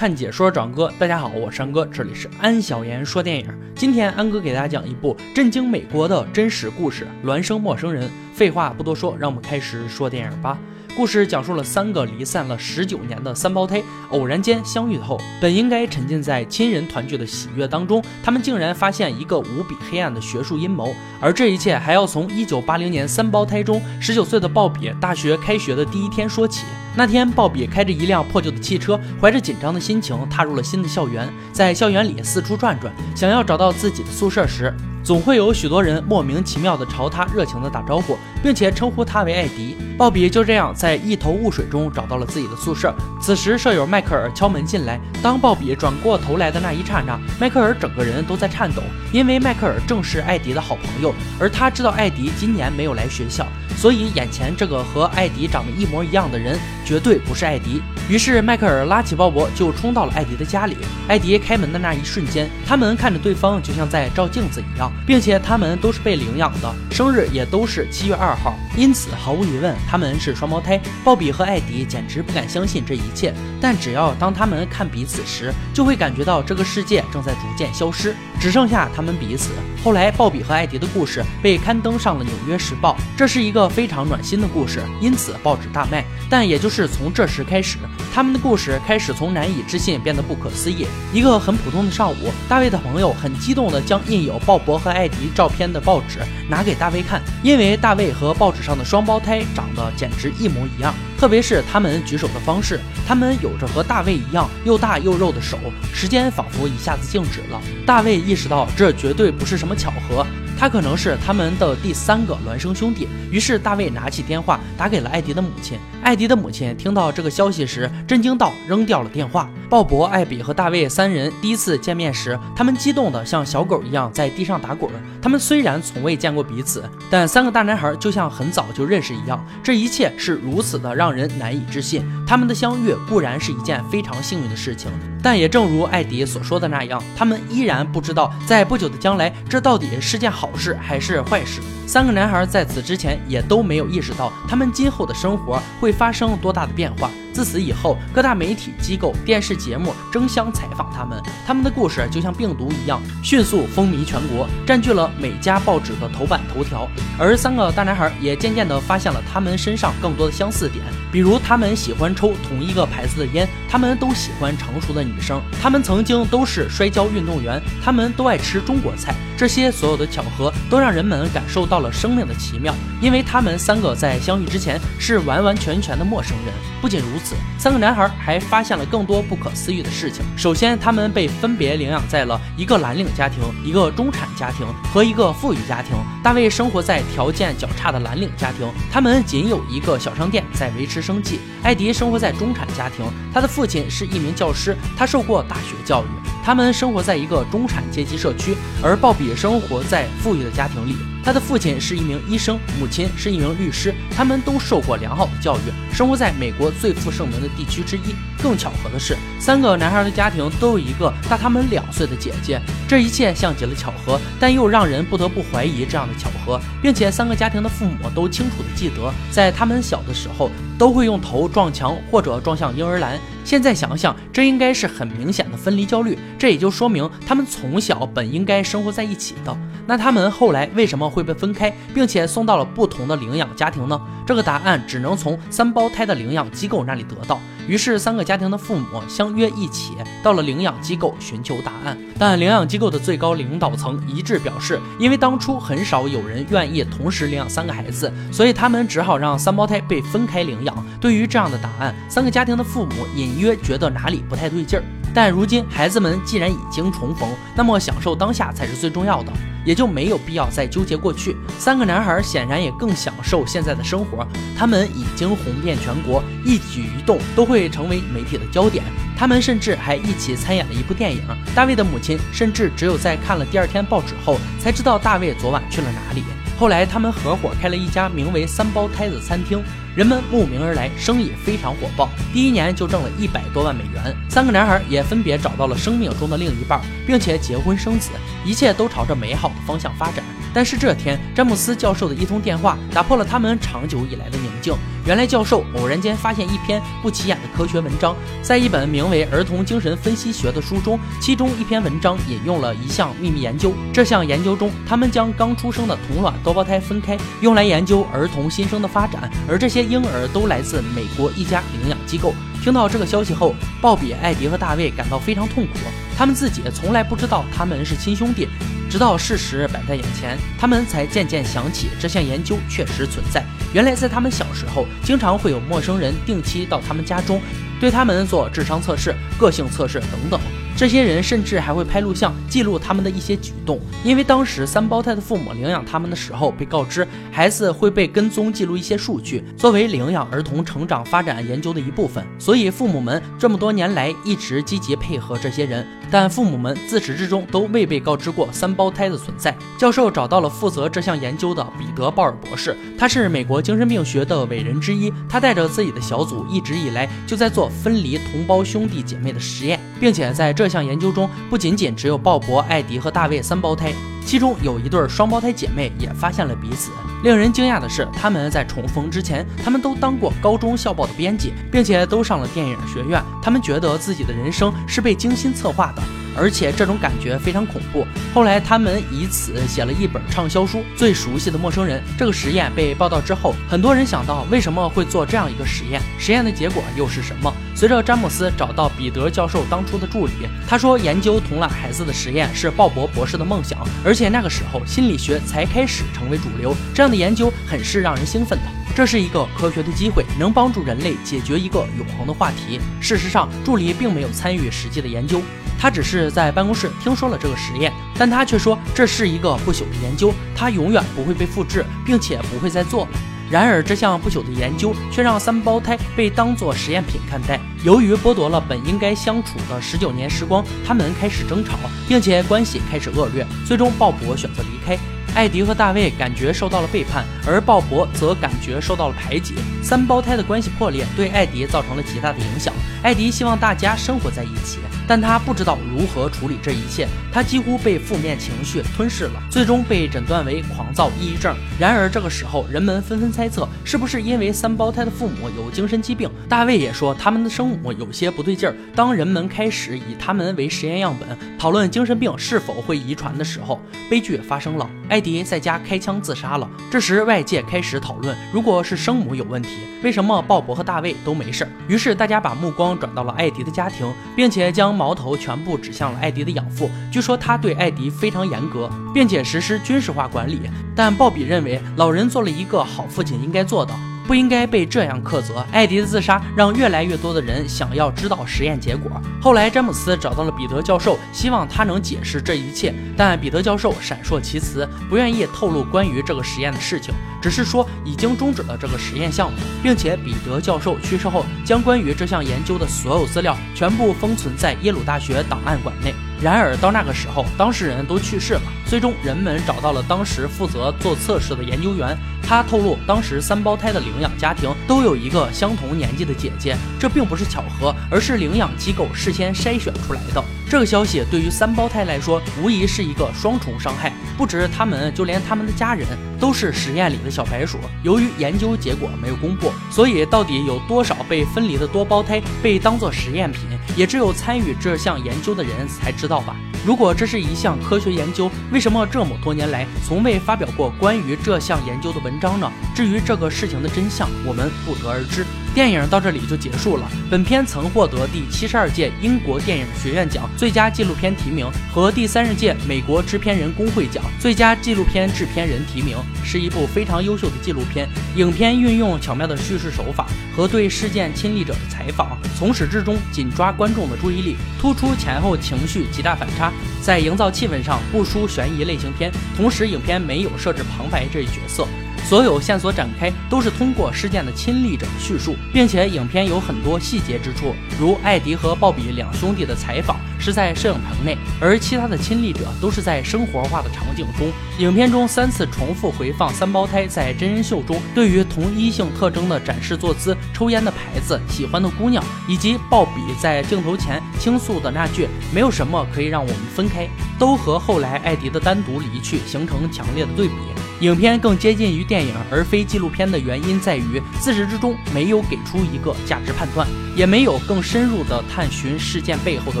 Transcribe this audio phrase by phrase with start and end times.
[0.00, 3.46] 看解说长哥，大家好，我是安哥，这里是安小言说电影。
[3.74, 8.10] 今天安哥给大家讲一部震惊美国的真实故事——孪生陌生人。
[8.32, 10.56] 废话不多说，让我们开始说电影吧。
[10.96, 26.64] 故事讲述了三个离散了十九年的三胞胎偶然间相遇后，本应该沉浸在亲人团聚的喜悦当中，他们竟然发现一个无比黑暗的学术阴谋，而这一切还要从一九八零年三胞胎中十九岁的鲍比大学开学的第一天说起。
[26.96, 34.74] 那天，鲍比开着一辆破旧的汽车，怀着紧张的心情踏入了新的校园，在校园里四处转转，想要找到自己的宿舍时。
[35.02, 39.74] 总会有许多人莫名其妙地朝他热情地打招呼，并且称呼他为艾迪。
[39.96, 42.94] 鲍比就这样在一头雾水中找到了自己的宿舍。
[43.20, 45.00] 此时，舍友迈克尔敲门进来。
[45.22, 53.46] 当鲍比转过头来的那一刹那，迈克尔整个人都在颤抖，因为迈克尔正是艾迪的好朋友，而他知道艾迪今年没有来学校，
[53.80, 57.80] 所以眼前这个和艾迪长得一模一样的人绝对不是艾迪。
[58.10, 60.76] 于是，迈克尔拉起鲍勃就冲到了艾迪的家里。
[61.08, 64.92] 艾迪开门的那一瞬间，他们看着对方就像在照镜子一样。
[65.06, 70.78] 并且他们都是被领养的，生日也都是七月二号，因此毫无疑问他们是双胞胎。
[71.02, 79.50] 鲍比和艾迪简直不敢相信这一切，但只要当他们看彼此时，就会感觉到这个世界正在逐渐消失，只剩下他们彼此。
[79.82, 86.04] 后来，鲍比和艾迪的故事被刊登上了《纽约时报》，这是一个非常暖心的故事，因此报纸大卖。
[86.28, 87.78] 但也就是从这时开始，
[88.12, 90.86] 他们的故事开始从难以置信变得不可思议。
[91.12, 105.58] 一个很普通的上午，大卫的朋友很激动地将印有鲍勃和艾迪照片的报纸拿给大卫看，因为大卫和报纸上的双胞胎长得简直一模一样，特别是他们举手的方式，他们有着和大卫一样又大又肉的手。
[105.92, 110.24] 时间仿佛一下子静止了，大卫意识到这绝对不是什么巧合。
[110.60, 115.78] 他可能是他们的第三个孪生兄弟，于是大卫拿起电话打给了艾迪的母亲。
[116.02, 119.48] 艾迪的母亲听到这个消息时，震惊到扔掉了电话。
[119.70, 124.90] 鲍勃、艾比和大卫三人第一次见面时，他们激动得像小狗一样在地上打滚。
[125.22, 129.42] 他们虽然从未见过彼此，但三个大男孩就像很早就认识一样。
[129.62, 132.04] 这一切是如此的让人难以置信。
[132.26, 134.90] 他们的相遇固然是一件非常幸运的事情，
[135.22, 140.48] 但也正如艾迪所说的那样，他们依然不知道在不久的将来，这到底是件好。
[140.60, 141.62] 事还是坏事？
[141.86, 147.10] 三个男孩在此之前也都没有意识到，他们今后的生活会发生多大的变化。
[147.32, 156.86] 自此以后，各大媒体机构、电视节目争相采访他们，他们的故事就像病毒一样，迅速风靡全国，占据了每家报纸的头版头条。
[157.18, 169.14] 而三个大男孩也渐渐地发现了他们身上更多的相似点，比如他们喜欢抽同一个牌子的烟，他们都喜欢成熟的女生，他们曾经都是摔跤运动员，他们都爱吃中国菜。
[169.36, 176.54] 这些所有的巧合都让人们感受到了生命的奇妙，因为他们三个在相遇之前是完完全全的陌生人。
[176.82, 180.22] 不仅如此，三个男孩还发现了更多不可思议的事情。
[180.36, 185.96] 首先，他们被分别领养在了一个蓝领家庭、一个中产家庭和一个富裕家庭。
[186.22, 191.40] 大卫生活在条件较差的蓝领家庭，他们仅有一个小商店在维持生计。
[191.62, 196.06] 艾迪生活在中产家庭，他的父亲是一名教师，他受过大学教育。
[196.42, 200.96] 他们生活在一个中产阶级社区，而鲍比生活在富裕的家庭里。
[201.22, 208.14] 他的父亲是一名医生，母亲是一名律师，他们都受过良好的教育，生活在美国最负盛名的地区之一。
[208.42, 212.58] 更巧合的是，三个男孩的家庭都有一个大他们两岁的姐姐。
[212.88, 220.50] 这一切像极了巧合，但又让人不得不怀疑这样的巧合，并且三个家庭的父母都清楚地记得，在他们小的时候
[220.80, 223.18] 都会用头撞墙或者撞向婴儿栏。
[223.44, 229.54] 现在想想，这应该是很明显的分离焦虑，这也就说明他们从小本应该生活在一起的。
[229.86, 234.00] 那他们后来为什么会被分开，并且送到了不同的领养家庭呢？
[234.26, 237.38] 这个答案只能从三胞胎的领养机构那里得到。
[237.70, 239.92] 于是，三个家庭的父母相约一起
[240.24, 241.96] 到了领养机构寻求答案。
[242.18, 250.84] 但领养机构的最高领导层一致表示，因为当初很少有人愿意同时领养三个孩子，所以他们只好让三胞胎被分开领养。
[251.00, 254.84] 对于这样的答案，三个家庭的父母隐约觉得哪里不太对劲儿。
[255.14, 259.32] 但如今孩子们既然已经重逢，那么享受当下才是最重要的，
[259.64, 261.36] 也就没有必要再纠结过去。
[261.58, 264.26] 三个男孩显然也更享受现在的生活，
[264.56, 268.84] 他们已经红遍全国，一举一动都会成为媒体的焦点。
[269.16, 271.20] 他们甚至还一起参演了一部电影。
[271.54, 276.22] 大卫的母亲甚至只有在看了第二天报纸后，才知道大卫昨晚去了哪里。
[276.60, 279.64] 后来，他们合伙开了一家名为“三胞胎”子餐厅。
[279.96, 284.14] 人们慕名而来，生意非常火爆，第一年就挣了一百多万美元。
[284.28, 288.10] 三个男孩也分别找到了生命中的另一半，并且结婚生子，
[288.44, 290.22] 一切都朝着美好的方向发展。
[290.52, 294.74] 但是这天，詹姆斯教授的一通电话打破了他们长久以来的宁静。
[295.06, 303.72] 原来，教授偶然间发现一篇不起眼的科学文章，在一本名为《儿童精神分析学》的书中，其中一篇文章引用了一项秘密研究。
[303.94, 312.34] 这项研究中，他们将刚出生的同卵多胞胎分开，用来研究儿童新生的发展，而这些婴儿都来自美国一家领养机构。
[312.62, 315.72] 听到这个消息后，鲍比、艾迪和大卫感到非常痛苦。
[316.16, 318.46] 他们自己从来不知道他们是亲兄弟，
[318.90, 323.42] 直到事实摆在眼前，他们才渐渐想起这项研究确实存在。
[323.72, 327.40] 原来，在他们小时候，经常会有陌生人定期到他们家中，
[327.80, 330.38] 对他们做智商测试、个性测试等等。
[330.80, 345.86] 这些人甚至还会拍录像记录他们的一些举动，因为当时三胞胎的父母领养他们的时候被告知孩子会被跟踪记录一些数据，作为领养儿童成长发展研究的一部分，所以父母们这么多年来一直积极配合这些人。
[346.12, 349.54] 但父母们自始至终都未被告知过三胞胎的存在。
[349.78, 355.12] 教授找到了负责这项研究的彼得·鲍尔博士，他是美国精神病学的伟人之一。
[355.28, 363.92] 他带着自己的小组一直以来就在做分离同胞兄弟姐妹的实验，并且在这这项研究中，不仅仅只有鲍勃、艾迪和大卫三胞胎，
[364.24, 366.92] 其中有一对双胞胎姐妹也发现了彼此。
[367.24, 373.20] 令人惊讶的是，他们在重逢之前，他们都当过高中校报的编辑，并且都上了电影学院。
[373.42, 376.02] 他们觉得自己的人生是被精心策划的。
[376.36, 378.06] 而且这种感觉非常恐怖。
[378.34, 382.00] 后来他们以此写了一本畅销书《最熟悉的陌生人》。
[382.18, 386.00] 这个实验被报道之后，很多人想到为什么会做这样一个实验？
[386.18, 387.52] 实验的结果又是什么？
[387.74, 390.32] 随着詹姆斯找到彼得教授当初的助理，
[390.68, 398.79] 他说研究同卵孩子的实验是鲍勃博士的梦想，而且那个时候心理学才开始成为主流，这样的研究很是让人兴奋的。
[398.94, 402.80] 这是一个科学的机会，能帮助人类解决一个永恒的话题。
[403.00, 405.40] 事实上，助理并没有参与实际的研究。
[405.78, 413.08] 他只是在办公室听说了这个实验，但他却说这是一个不朽的研究，他永远不会被复制，并且不会再做。
[413.50, 417.58] 然而，这项不朽的研究却让三胞胎被当作实验品看待。
[417.82, 423.46] 由于剥夺了本应该相处的十九年时光，他们开始争吵，并且关系开始恶劣。
[423.66, 424.98] 最终，鲍勃选择离开。
[425.34, 429.54] 艾迪和大卫感觉受到了背叛，而鲍勃则感觉受到了排挤。
[429.82, 432.74] 三胞胎的关系破裂，对艾迪造成了极大的影响。
[433.02, 437.08] 艾迪希望大家生活在一起，但他不知道如何处理这一切。
[437.32, 441.56] 他几乎被负面情绪吞噬了，最终被诊断为狂躁抑郁症。
[441.78, 446.28] 然而这个时候，人们纷纷猜测，是不是因为三胞胎的父母有精神疾病？
[446.46, 448.74] 大卫也说他们的生母有些不对劲儿。
[448.94, 453.80] 当人们开始以他们为实验样本，讨论精神病是否会遗传的时候，
[454.10, 454.90] 悲剧发生了。
[455.08, 456.68] 艾迪在家开枪自杀了。
[456.90, 459.70] 这时，外界开始讨论，如果是生母有问题，
[460.02, 461.66] 为什么鲍勃和大卫都没事？
[461.88, 466.90] 于是，大家把目光转到了艾迪的家庭，并且将矛头全部指向了艾迪的养父。
[467.10, 470.62] 据说他对艾迪非常严格，并且实施军事化管理。
[470.94, 473.94] 但鲍比认为，老人做了一个好父亲应该做的。
[474.30, 475.66] 不应该被这样苛责。
[475.72, 479.10] 艾迪的自杀让越来越多的人想要知道实验结果。
[479.42, 482.94] 后来，詹姆斯找到了彼得教授，希望他能解释这一切。
[483.16, 487.12] 但彼得教授闪烁其词，不愿意透露关于这个实验的事情，
[487.42, 496.14] 只是说已经终止了这个实验项目，并且彼得教授去世后，将关于这项研究的所有资料全部封存在耶鲁大学档案馆内。
[496.40, 498.62] 然而到那个时候，当事人都去世了。
[498.86, 502.16] 最终，人们找到了当时负责做测试的研究员，
[502.50, 510.42] 他透露，当时三胞胎的领养家庭都有一个相同年纪的姐姐，这并不是巧合，而是领养机构事先筛选出来的。
[510.68, 516.04] 这个消息对于三胞胎来说，无疑是一个双重伤害，不止他们，就连他们的家人
[516.40, 517.78] 都是实验里的小白鼠。
[518.02, 523.62] 由于研究结果没有公布，所以到底有多少被分离的多胞胎被当作实验品，
[523.96, 526.56] 也只有参与这项研究的人才知道吧。
[526.84, 532.72] 如果这是一项科学研究，为什么这么多年来从未发表过关于这项研究的文章呢？
[532.94, 535.44] 至于这个事情的真相，我们不得而知。
[535.72, 537.08] 电影到这里就结束了。
[537.30, 548.08] 本片曾获得第七十二届英国电影学院奖最佳纪录片提名和第三十届美国制片人工会奖最佳纪录片制片人提名，是一部非常优秀的纪录片。
[548.34, 559.30] 影片运用巧妙的叙事手法和对事件亲历者的采访，从始至终紧抓观众的注意力，突出前后情绪极大反差，在营造气氛上不输悬疑类型片。
[559.56, 561.86] 同时，影片没有设置旁白这一角色。
[562.24, 574.48] 所有线索展开都是通过事件的亲历者的叙述，并且影片有很多细节之处，如艾迪和鲍比两兄弟的采访是在摄影棚内，而其他的亲历者都是在生活化的场景中。
[574.78, 587.08] 影片中三次重复回放三胞胎在真人秀中对于同一性特征的展示坐姿、抽烟的牌子、喜欢的姑娘，以及鲍比在镜头前倾诉的那句“没有什么可以让我们分开”。
[587.40, 590.54] 都和后来艾迪的单独离去形成强烈的对比。
[591.00, 599.80] 影片更接近于电影而非纪录片的原因在于，自始至终没有给出一个价值判断，也没有更深入的探寻事件背后的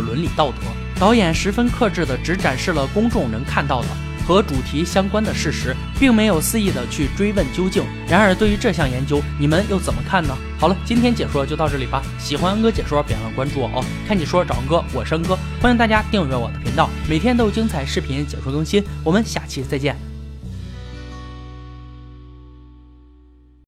[0.00, 0.56] 伦理道德。
[0.98, 3.88] 导演十分克制的只展示了公众能看到的
[4.30, 7.82] 和主题相关的事实，并没有肆意的去追问究竟。
[8.08, 10.32] 然而，对于这项研究，你们又怎么看呢？
[10.56, 12.00] 好了，今天解说就到这里吧。
[12.16, 13.84] 喜欢安哥解说，别忘了关注我哦。
[14.06, 18.84] 看解说找安哥，我是安哥，欢迎大家订阅我的频道，每天都有精彩视频解说更新。
[19.02, 20.09] 我们下期再见。